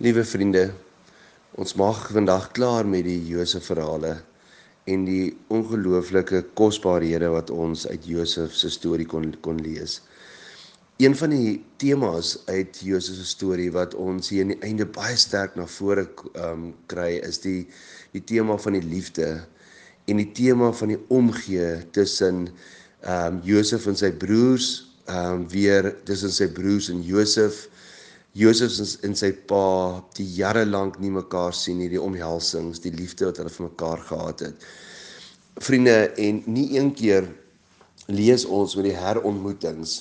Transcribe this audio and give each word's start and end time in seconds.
Liewe 0.00 0.24
vriende, 0.24 0.70
ons 1.60 1.74
mag 1.76 1.98
vandag 2.14 2.46
klaar 2.56 2.86
met 2.88 3.04
die 3.04 3.18
Josef 3.28 3.66
verhale 3.68 4.14
en 4.88 5.02
die 5.04 5.34
ongelooflike 5.52 6.40
kosbarehede 6.56 7.28
wat 7.34 7.52
ons 7.52 7.84
uit 7.86 8.06
Josef 8.08 8.54
se 8.56 8.70
storie 8.72 9.04
kon 9.06 9.34
kon 9.44 9.60
lees. 9.60 9.98
Een 10.96 11.12
van 11.16 11.34
die 11.36 11.60
temas 11.76 12.38
uit 12.48 12.80
Josef 12.80 13.20
se 13.20 13.28
storie 13.34 13.68
wat 13.76 13.92
ons 13.94 14.32
hier 14.32 14.46
aan 14.46 14.54
die 14.54 14.64
einde 14.64 14.88
baie 14.88 15.18
sterk 15.20 15.58
na 15.60 15.68
vore 15.68 16.06
um, 16.40 16.70
kry 16.88 17.20
is 17.20 17.42
die 17.44 17.66
die 18.16 18.24
tema 18.32 18.56
van 18.64 18.78
die 18.78 18.86
liefde 18.86 19.28
en 20.08 20.24
die 20.24 20.30
tema 20.32 20.72
van 20.80 20.96
die 20.96 21.00
omgee 21.12 21.82
tussen 21.92 22.46
ehm 23.04 23.36
um, 23.36 23.44
Josef 23.44 23.84
en 23.92 24.00
sy 24.00 24.10
broers, 24.24 24.72
ehm 25.04 25.44
um, 25.44 25.46
weer 25.52 25.92
tussen 26.08 26.32
sy 26.32 26.48
broers 26.48 26.88
en 26.88 27.04
Josef 27.04 27.66
Josef 28.32 28.72
en 29.04 29.14
sy 29.18 29.28
pa 29.48 30.00
die 30.16 30.24
jare 30.38 30.64
lank 30.64 30.98
nie 31.02 31.10
mekaar 31.12 31.52
sien 31.52 31.78
nie, 31.82 31.90
die 31.92 32.00
omhelsings, 32.00 32.80
die 32.80 32.94
liefde 32.94 33.28
wat 33.28 33.40
hulle 33.42 33.52
vir 33.52 33.66
mekaar 33.68 34.00
gehad 34.08 34.44
het. 34.46 34.64
Vriende, 35.60 35.96
en 36.16 36.40
nie 36.48 36.70
een 36.78 36.94
keer 36.96 37.28
lees 38.08 38.46
ons 38.48 38.76
met 38.78 38.88
die 38.88 38.96
herontmoetings 38.96 39.98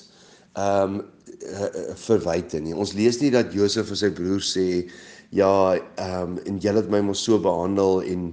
ehm 0.59 1.01
um, 1.01 1.01
verwyte 1.97 2.59
nie. 2.61 2.75
Ons 2.77 2.91
lees 2.93 3.17
nie 3.17 3.31
dat 3.33 3.53
Josef 3.55 3.87
vir 3.89 3.97
sy 3.97 4.11
broer 4.13 4.43
sê 4.45 4.65
ja, 5.33 5.51
ehm 5.73 6.35
um, 6.35 6.39
en 6.45 6.59
julle 6.61 6.83
het 6.83 6.91
my 6.91 6.99
mos 7.07 7.23
so 7.25 7.39
behandel 7.41 8.03
en 8.07 8.25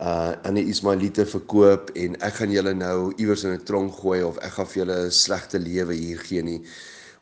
uh 0.00 0.32
aan 0.48 0.56
die 0.56 0.64
Ismaeliete 0.72 1.26
verkoop 1.28 1.90
en 2.00 2.14
ek 2.24 2.38
gaan 2.38 2.52
julle 2.54 2.72
nou 2.74 3.12
iewers 3.20 3.44
in 3.44 3.52
'n 3.52 3.64
tronk 3.68 3.98
gooi 4.00 4.22
of 4.24 4.38
ek 4.38 4.52
gaan 4.56 4.66
vir 4.66 4.80
julle 4.82 4.98
'n 5.06 5.10
slegte 5.10 5.58
lewe 5.58 5.94
hier 5.94 6.18
gee 6.18 6.42
nie. 6.42 6.62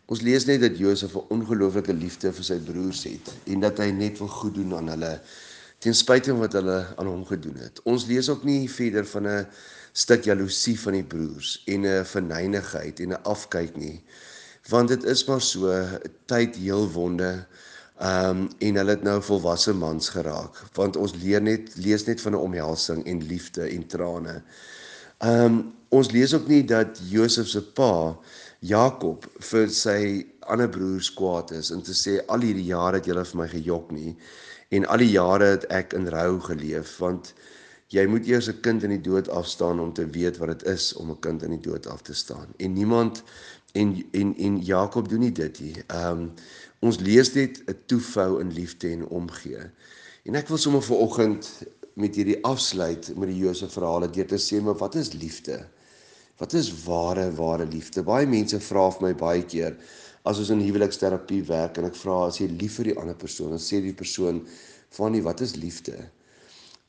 Ons 0.08 0.22
lees 0.24 0.46
net 0.48 0.62
dat 0.64 0.78
Josef 0.80 1.12
'n 1.14 1.26
ongelooflike 1.36 1.92
liefde 1.92 2.32
vir 2.32 2.44
sy 2.44 2.56
broers 2.64 3.02
het 3.04 3.26
en 3.52 3.60
dat 3.60 3.78
hy 3.78 3.90
net 3.92 4.18
wil 4.18 4.28
goed 4.28 4.54
doen 4.54 4.72
aan 4.74 4.88
hulle 4.88 5.20
ten 5.84 5.94
spyte 5.94 6.30
van 6.32 6.40
wat 6.40 6.56
hulle 6.56 6.78
aan 6.96 7.06
hom 7.06 7.26
gedoen 7.28 7.58
het. 7.60 7.82
Ons 7.84 8.06
lees 8.06 8.28
ook 8.32 8.44
nie 8.44 8.70
verder 8.70 9.04
van 9.06 9.28
'n 9.28 9.46
stuk 9.92 10.24
jaloesie 10.24 10.80
van 10.80 10.92
die 10.92 11.04
broers 11.04 11.62
en 11.66 11.84
'n 11.84 12.04
verneinigheid 12.04 13.00
en 13.00 13.12
'n 13.12 13.22
afkyk 13.22 13.76
nie. 13.76 14.02
Want 14.68 14.88
dit 14.88 15.04
is 15.04 15.24
maar 15.26 15.40
so 15.40 15.84
tyd 16.26 16.56
heel 16.56 16.88
wonde. 16.90 17.46
Ehm 18.00 18.30
um, 18.30 18.48
en 18.58 18.74
hulle 18.74 18.90
het 18.90 19.02
nou 19.02 19.22
volwasse 19.22 19.74
mans 19.74 20.08
geraak 20.08 20.54
want 20.74 20.96
ons 20.96 21.14
leer 21.14 21.42
net 21.42 21.76
lees 21.76 22.04
net 22.06 22.20
van 22.20 22.32
'n 22.32 22.44
omhelsing 22.48 23.04
en 23.06 23.26
liefde 23.26 23.62
en 23.62 23.86
trane. 23.86 24.42
Ehm 25.18 25.44
um, 25.44 25.74
ons 25.88 26.10
lees 26.10 26.34
ook 26.34 26.46
nie 26.48 26.64
dat 26.64 27.00
Josef 27.08 27.48
se 27.48 27.62
pa 27.62 28.16
Jakob 28.60 29.26
vir 29.50 29.68
sy 29.70 30.26
ander 30.50 30.68
broers 30.68 31.12
kwaad 31.14 31.52
is 31.54 31.70
en 31.70 31.82
te 31.82 31.94
sê 31.94 32.18
al 32.26 32.42
hierdie 32.42 32.70
jare 32.72 32.98
het 32.98 33.06
julle 33.06 33.24
vir 33.24 33.38
my 33.38 33.48
gejok 33.52 33.92
nie 33.94 34.16
en 34.74 34.86
al 34.86 35.04
die 35.04 35.12
jare 35.12 35.52
het 35.54 35.66
ek 35.70 35.94
in 35.94 36.08
rou 36.10 36.40
geleef 36.48 36.96
want 36.98 37.34
jy 37.94 38.04
moet 38.06 38.26
eers 38.26 38.48
'n 38.48 38.60
kind 38.60 38.82
in 38.82 38.90
die 38.90 39.04
dood 39.10 39.28
afstaan 39.28 39.78
om 39.80 39.92
te 39.92 40.06
weet 40.16 40.38
wat 40.38 40.48
dit 40.58 40.66
is 40.74 40.92
om 40.94 41.10
'n 41.10 41.20
kind 41.20 41.42
in 41.42 41.54
die 41.54 41.70
dood 41.70 41.86
af 41.86 42.02
te 42.02 42.14
staan 42.14 42.48
en 42.58 42.72
niemand 42.72 43.22
en 43.72 44.04
en 44.12 44.36
en 44.36 44.60
Jakob 44.60 45.08
doen 45.08 45.20
nie 45.20 45.32
dit 45.32 45.60
nie. 45.60 45.74
Ehm 45.86 46.18
um, 46.18 46.32
ons 46.80 46.98
lees 46.98 47.32
net 47.34 47.62
'n 47.66 47.76
toefou 47.86 48.40
in 48.40 48.52
liefde 48.52 48.90
en 48.90 49.06
omgee. 49.06 49.70
En 50.24 50.34
ek 50.34 50.48
wil 50.48 50.58
sommer 50.58 50.82
vir 50.82 50.96
oggend 50.96 51.62
met 51.94 52.14
hierdie 52.14 52.42
afsluit 52.44 53.16
met 53.16 53.28
die 53.28 53.38
Josef 53.38 53.72
verhale 53.72 54.10
deur 54.10 54.26
te 54.26 54.38
sê 54.38 54.62
maar 54.62 54.78
wat 54.78 54.94
is 54.94 55.12
liefde? 55.12 55.66
Wat 56.38 56.52
is 56.52 56.84
ware 56.84 57.32
ware 57.34 57.66
liefde? 57.66 58.02
Baie 58.06 58.26
mense 58.26 58.60
vra 58.62 58.84
vir 58.94 59.08
my 59.08 59.14
baie 59.18 59.42
keer 59.42 59.74
as 60.28 60.38
ons 60.38 60.52
in 60.54 60.62
huweliksterapie 60.62 61.40
werk 61.48 61.80
en 61.80 61.88
ek 61.88 61.98
vra 61.98 62.20
as 62.28 62.38
jy 62.38 62.46
lief 62.52 62.76
vir 62.78 62.92
die 62.92 62.98
ander 63.00 63.16
persoon, 63.18 63.54
dan 63.54 63.62
sê 63.62 63.80
die 63.82 63.96
persoon 63.96 64.44
van 64.94 65.14
nie 65.14 65.22
wat 65.24 65.42
is 65.42 65.56
liefde? 65.58 65.96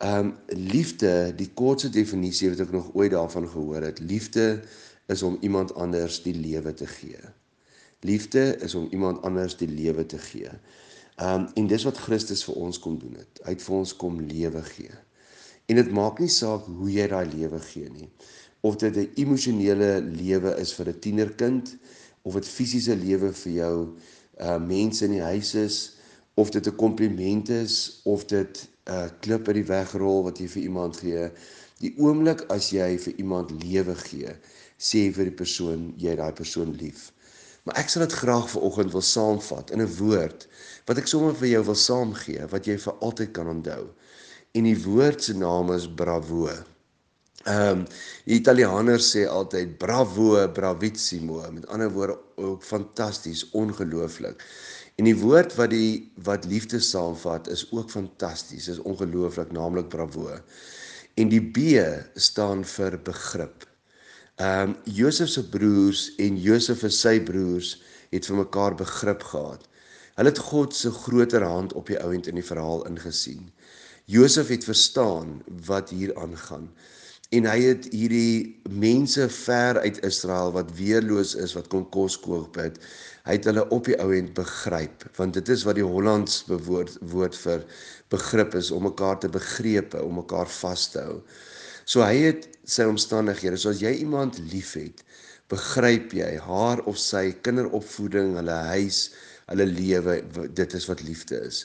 Ehm 0.06 0.30
um, 0.30 0.34
liefde, 0.54 1.34
die 1.36 1.50
kortste 1.58 1.90
definisie 1.92 2.52
wat 2.54 2.62
ek 2.68 2.76
nog 2.76 2.92
ooit 2.94 3.12
daarvan 3.16 3.50
gehoor 3.50 3.88
het, 3.90 4.00
liefde 4.00 4.62
is 5.10 5.24
om 5.26 5.40
iemand 5.42 5.74
anders 5.76 6.22
die 6.24 6.36
lewe 6.38 6.74
te 6.78 6.88
gee. 6.88 7.20
Liefde 8.06 8.44
is 8.64 8.76
om 8.78 8.88
iemand 8.94 9.24
anders 9.28 9.58
die 9.58 9.68
lewe 9.68 10.06
te 10.06 10.22
gee. 10.30 10.54
Ehm 11.18 11.48
um, 11.48 11.48
en 11.58 11.72
dis 11.74 11.88
wat 11.90 11.98
Christus 12.06 12.46
vir 12.46 12.62
ons 12.68 12.80
kom 12.80 13.02
doen 13.02 13.18
het. 13.18 13.42
Hy 13.48 13.58
het 13.58 13.66
vir 13.66 13.82
ons 13.82 13.96
kom 13.98 14.22
lewe 14.22 14.62
gee. 14.76 14.94
En 15.70 15.82
dit 15.82 15.90
maak 15.94 16.22
nie 16.22 16.32
saak 16.34 16.70
hoe 16.70 16.92
jy 16.92 17.08
daai 17.10 17.26
lewe 17.34 17.60
gee 17.72 17.90
nie 17.90 18.12
of 18.62 18.76
dit 18.76 18.96
'n 18.96 19.12
emosionele 19.16 20.02
lewe 20.02 20.56
is 20.60 20.74
vir 20.74 20.88
'n 20.90 21.00
tienerkind 21.00 21.78
of 22.22 22.34
dit 22.34 22.48
fisiese 22.48 22.96
lewe 22.96 23.34
vir 23.34 23.54
jou 23.54 23.76
uh 24.40 24.58
mense 24.60 25.06
in 25.06 25.12
die 25.12 25.28
huis 25.32 25.54
is 25.56 25.78
of 26.36 26.50
dit 26.50 26.68
'n 26.68 26.76
kompliment 26.76 27.50
is 27.50 28.02
of 28.04 28.26
dit 28.26 28.68
'n 28.86 28.92
uh, 28.92 29.10
klip 29.20 29.48
uit 29.48 29.56
die 29.56 29.72
weg 29.72 29.92
rol 29.92 30.24
wat 30.24 30.40
jy 30.40 30.48
vir 30.48 30.62
iemand 30.62 30.98
gee. 30.98 31.30
Die 31.80 31.94
oomblik 31.98 32.42
as 32.50 32.70
jy 32.70 32.98
vir 32.98 33.14
iemand 33.18 33.52
lewe 33.64 33.96
gee 33.96 34.34
sê 34.80 35.12
vir 35.12 35.26
die 35.30 35.40
persoon 35.42 35.94
jy 35.98 36.16
daai 36.16 36.34
persoon 36.34 36.76
lief. 36.80 37.12
Maar 37.64 37.78
ek 37.84 37.90
sal 37.90 38.02
dit 38.08 38.16
graag 38.22 38.50
vir 38.50 38.62
oggend 38.62 38.92
wil 38.92 39.02
saamvat 39.02 39.72
in 39.72 39.82
'n 39.82 39.96
woord 40.00 40.48
wat 40.88 40.98
ek 40.98 41.08
sommer 41.08 41.36
vir 41.36 41.48
jou 41.48 41.64
wil 41.64 41.76
saamgee 41.76 42.48
wat 42.52 42.68
jy 42.68 42.78
vir 42.78 42.96
altyd 43.00 43.32
kan 43.32 43.48
onthou. 43.48 43.86
En 44.52 44.64
die 44.64 44.84
woord 44.84 45.24
se 45.24 45.34
naam 45.34 45.72
is 45.72 45.88
bravo 45.88 46.50
Ehm 47.48 47.72
um, 47.72 47.84
die 48.28 48.36
Italianers 48.36 49.14
sê 49.14 49.22
altyd 49.24 49.78
bravo, 49.80 50.34
bravissimo. 50.52 51.40
Met 51.52 51.68
ander 51.72 51.92
woorde 51.92 52.18
ook 52.36 52.64
fantasties, 52.64 53.46
ongelooflik. 53.56 54.44
En 55.00 55.08
die 55.08 55.16
woord 55.16 55.56
wat 55.56 55.72
die 55.72 56.12
wat 56.28 56.46
liefde 56.46 56.82
saamvat 56.84 57.48
is 57.48 57.64
ook 57.72 57.90
fantasties, 57.90 58.68
is 58.68 58.82
ongelooflik, 58.84 59.52
naamlik 59.56 59.88
bravo. 59.88 60.36
En 61.16 61.32
die 61.32 61.40
B 61.40 61.80
staan 62.20 62.66
vir 62.66 63.00
begrip. 63.08 63.64
Ehm 64.36 64.76
um, 64.76 64.76
Josef 64.84 65.30
se 65.30 65.48
broers 65.50 66.10
en 66.18 66.36
Josef 66.38 66.84
en 66.84 66.92
sy 66.92 67.22
broers 67.24 67.78
het 68.12 68.28
vir 68.28 68.42
mekaar 68.44 68.76
begrip 68.76 69.24
gehad. 69.24 69.64
Hulle 70.20 70.36
het 70.36 70.46
God 70.52 70.76
se 70.76 70.92
groter 70.92 71.44
hand 71.48 71.74
op 71.74 71.88
die 71.88 72.04
ouend 72.04 72.28
in 72.28 72.36
die 72.36 72.50
verhaal 72.52 72.84
ingesien. 72.92 73.48
Josef 74.06 74.52
het 74.52 74.68
verstaan 74.68 75.40
wat 75.72 75.90
hier 75.96 76.12
aangaan 76.20 76.68
en 77.38 77.46
hy 77.46 77.60
het 77.62 77.86
hierdie 77.94 78.58
mense 78.70 79.28
ver 79.30 79.78
uit 79.84 80.02
Israel 80.06 80.54
wat 80.56 80.72
weerloos 80.78 81.36
is 81.38 81.54
wat 81.58 81.70
kon 81.70 81.86
kos 81.94 82.18
koop 82.18 82.58
het 82.58 82.80
hy 83.28 83.36
het 83.38 83.46
hulle 83.46 83.68
op 83.76 83.86
die 83.86 83.98
ou 84.02 84.10
end 84.16 84.34
begryp 84.38 85.06
want 85.20 85.38
dit 85.38 85.52
is 85.54 85.66
wat 85.68 85.78
die 85.78 85.86
Hollands 85.86 86.42
bewoord 86.50 86.98
woord 87.14 87.38
vir 87.44 87.66
begrip 88.14 88.56
is 88.58 88.72
om 88.74 88.88
mekaar 88.88 89.20
te 89.22 89.30
begrepe 89.30 90.02
om 90.02 90.18
mekaar 90.22 90.50
vas 90.50 90.88
te 90.94 91.04
hou. 91.06 91.20
So 91.86 92.02
hy 92.06 92.16
het 92.30 92.48
sy 92.70 92.88
omstandighede 92.90 93.58
so 93.58 93.74
as 93.74 93.84
jy 93.84 93.94
iemand 94.02 94.40
liefhet 94.52 95.04
begryp 95.50 96.14
jy 96.18 96.32
haar 96.46 96.82
of 96.90 96.98
sy 97.02 97.30
kinderopvoeding 97.46 98.36
hulle 98.38 98.58
huis 98.74 99.10
hulle 99.50 99.70
lewe 99.70 100.20
dit 100.58 100.76
is 100.78 100.90
wat 100.90 101.06
liefde 101.06 101.40
is. 101.46 101.64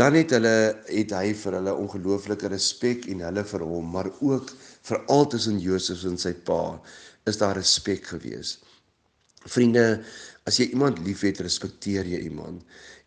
Dan 0.00 0.16
het 0.16 0.32
hulle 0.32 0.54
het 0.88 1.12
hy 1.12 1.32
vir 1.36 1.58
hulle 1.58 1.74
ongelooflike 1.76 2.48
respek 2.52 3.08
en 3.12 3.24
hulle 3.26 3.44
vir 3.48 3.64
hom 3.68 3.90
maar 3.96 4.08
ook 4.20 4.52
veral 4.88 5.26
tussen 5.30 5.60
Josef 5.62 6.04
en 6.08 6.18
sy 6.18 6.34
pa 6.46 6.78
is 7.30 7.38
daar 7.38 7.56
respek 7.58 8.08
gewees. 8.14 8.56
Vriende, 9.46 10.02
as 10.46 10.58
jy 10.58 10.70
iemand 10.72 11.00
liefhet, 11.06 11.40
respekteer 11.42 12.06
jy 12.06 12.24
iemand. 12.26 12.62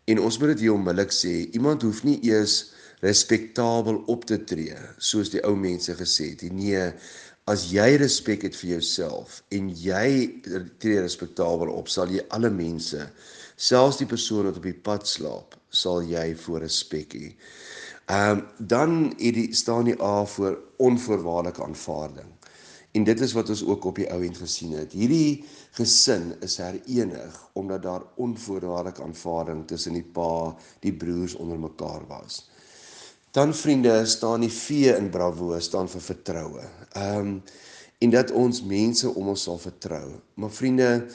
En 0.08 0.20
ons 0.22 0.38
moet 0.40 0.54
dit 0.54 0.66
hier 0.66 0.76
onmiddellik 0.76 1.12
sê, 1.12 1.34
iemand 1.56 1.84
hoef 1.84 2.02
nie 2.06 2.18
eers 2.28 2.72
respektabel 3.04 3.98
op 4.12 4.24
te 4.28 4.38
tree 4.48 4.76
soos 5.02 5.32
die 5.32 5.42
ou 5.44 5.54
mense 5.58 5.92
gesê 5.98 6.30
het. 6.32 6.44
Nee, 6.52 6.84
as 7.50 7.66
jy 7.70 7.88
respek 8.00 8.46
het 8.46 8.56
vir 8.58 8.76
jouself 8.76 9.40
en 9.54 9.68
jy 9.78 10.08
tree 10.82 11.02
respektabel 11.02 11.70
op, 11.74 11.90
sal 11.92 12.10
jy 12.10 12.24
alle 12.34 12.50
mense, 12.50 13.04
selfs 13.56 14.00
die 14.00 14.08
persoon 14.08 14.48
wat 14.48 14.60
op 14.60 14.66
die 14.66 14.76
pad 14.88 15.06
slaap, 15.08 15.54
sal 15.70 16.02
jy 16.06 16.30
voor 16.46 16.64
respek 16.64 17.14
hê. 17.18 17.32
Ehm 18.06 18.38
um, 18.38 18.42
dan 18.58 19.14
het 19.18 19.34
die 19.34 19.54
staan 19.54 19.84
die 19.84 20.02
A 20.02 20.24
vir 20.24 20.58
onvoorwaardelike 20.76 21.62
aanvaarding. 21.62 22.28
En 22.92 23.04
dit 23.04 23.20
is 23.20 23.32
wat 23.32 23.48
ons 23.48 23.64
ook 23.66 23.84
op 23.84 23.96
die 23.98 24.06
ou 24.12 24.20
end 24.24 24.38
gesien 24.38 24.76
het. 24.78 24.92
Hierdie 24.92 25.44
gesin 25.74 26.34
is 26.40 26.56
herenig 26.62 27.40
omdat 27.52 27.82
daar 27.82 28.04
onvoorwaardelike 28.14 29.02
aanvaarding 29.02 29.66
tussen 29.66 29.98
die 29.98 30.04
pa, 30.04 30.54
die 30.80 30.94
broers 30.94 31.34
onder 31.34 31.58
mekaar 31.58 32.06
was. 32.06 32.46
Dan 33.30 33.54
vriende, 33.54 34.06
staan 34.06 34.40
die 34.40 34.52
V 34.52 34.94
in 34.96 35.10
Bravo 35.10 35.58
staan 35.60 35.88
vir 35.88 36.00
vertroue. 36.00 36.68
Ehm 36.92 37.18
um, 37.18 37.42
en 37.98 38.10
dat 38.10 38.30
ons 38.30 38.62
mense 38.62 39.08
om 39.08 39.28
ons 39.32 39.42
sal 39.42 39.58
vertrou. 39.58 40.10
Maar 40.34 40.50
vriende, 40.50 41.06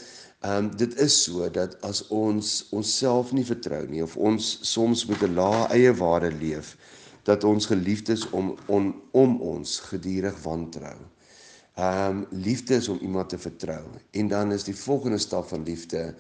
Ehm 0.41 0.57
um, 0.57 0.75
dit 0.75 0.95
is 0.97 1.23
so 1.23 1.49
dat 1.53 1.75
as 1.85 2.07
ons 2.07 2.47
onsself 2.73 3.31
nie 3.31 3.45
vertrou 3.45 3.81
nie 3.87 4.01
of 4.01 4.15
ons 4.17 4.45
soms 4.65 5.03
met 5.05 5.21
'n 5.21 5.35
lae 5.37 5.67
eie 5.75 5.91
waarde 5.93 6.31
leef 6.33 6.71
dat 7.29 7.43
ons 7.43 7.65
geliefdes 7.69 8.23
om 8.29 8.55
on, 8.65 8.87
om 9.11 9.35
ons 9.41 9.79
gedurig 9.79 10.39
wantrou. 10.43 10.97
Ehm 11.75 12.09
um, 12.09 12.25
liefde 12.29 12.75
is 12.75 12.87
om 12.87 12.97
iemand 13.01 13.29
te 13.29 13.37
vertrou 13.37 13.85
en 14.11 14.27
dan 14.27 14.51
is 14.51 14.63
die 14.63 14.75
volgende 14.75 15.17
stap 15.17 15.47
van 15.47 15.63
liefde 15.63 16.15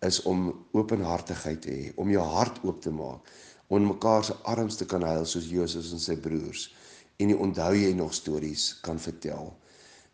is 0.00 0.22
om 0.22 0.66
openhartigheid 0.70 1.62
te 1.62 1.70
hê, 1.70 1.92
om 1.96 2.10
jou 2.10 2.22
hart 2.22 2.62
oop 2.62 2.80
te 2.80 2.90
maak, 2.90 3.26
om 3.66 3.86
mekaar 3.86 4.24
se 4.24 4.34
arms 4.42 4.76
te 4.76 4.86
kan 4.86 5.02
huil 5.02 5.26
soos 5.26 5.50
Josef 5.50 5.90
en 5.92 5.98
sy 5.98 6.16
broers 6.16 6.68
en 7.16 7.26
die 7.26 7.38
onthou 7.38 7.74
jy 7.74 7.92
nog 7.92 8.14
stories 8.14 8.78
kan 8.86 8.98
vertel. 8.98 9.50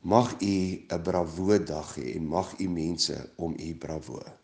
Mag 0.03 0.29
u 0.41 0.57
'n 0.89 1.03
bravo 1.05 1.59
dag 1.59 1.89
hê 1.97 2.17
en 2.17 2.25
mag 2.29 2.49
u 2.65 2.69
mense 2.69 3.17
om 3.37 3.53
u 3.53 3.75
bravo. 3.83 4.40